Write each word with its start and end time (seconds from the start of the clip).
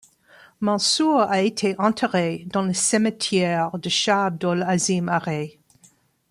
Mansour 0.61 1.19
a 1.29 1.41
été 1.43 1.75
enterré 1.79 2.47
dans 2.47 2.63
le 2.63 2.73
cimetière 2.73 3.77
de 3.77 3.87
Shah 3.87 4.25
Abdol 4.25 4.63
Azim 4.63 5.07
à 5.09 5.19
Rey. 5.19 5.59